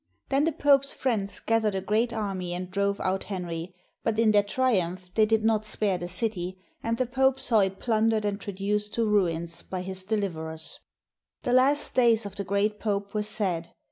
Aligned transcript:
Then 0.29 0.45
the 0.45 0.51
Pope's 0.51 0.95
friends 0.95 1.39
gath 1.39 1.61
ered 1.61 1.75
a 1.75 1.79
great 1.79 2.11
army 2.11 2.55
and 2.55 2.71
drove 2.71 2.99
out 3.01 3.25
Henry; 3.25 3.75
but 4.03 4.17
in 4.17 4.31
their 4.31 4.41
triumph 4.41 5.13
they 5.13 5.27
did 5.27 5.45
not 5.45 5.63
spare 5.63 5.99
the 5.99 6.07
city, 6.07 6.57
and 6.81 6.97
the 6.97 7.05
Pope 7.05 7.39
saw 7.39 7.59
it 7.59 7.77
plundered 7.79 8.25
and 8.25 8.43
reduced 8.47 8.95
to 8.95 9.07
ruins 9.07 9.61
by 9.61 9.81
his 9.81 10.03
deHverers. 10.03 10.77
The 11.43 11.53
last 11.53 11.93
days 11.93 12.25
of 12.25 12.35
the 12.35 12.43
great 12.43 12.79
Pope 12.79 13.13
were 13.13 13.21
sad. 13.21 13.69